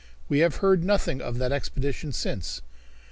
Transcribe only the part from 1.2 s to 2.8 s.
of that expedition since.